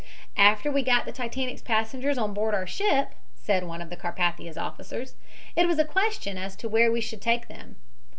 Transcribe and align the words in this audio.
"After 0.39 0.71
we 0.71 0.81
got 0.81 1.05
the 1.05 1.11
Titanic's 1.11 1.61
passengers 1.61 2.17
on 2.17 2.33
board 2.33 2.55
our 2.55 2.65
ship," 2.65 3.13
said 3.35 3.63
one 3.65 3.83
of 3.83 3.91
the 3.91 3.95
Carpathia's 3.95 4.57
officers, 4.57 5.13
"it 5.55 5.67
was 5.67 5.77
a 5.77 5.85
question 5.85 6.39
as 6.39 6.55
to 6.55 6.67
where 6.67 6.91
we 6.91 7.01
should 7.01 7.21
take 7.21 7.47
them. 7.47 7.75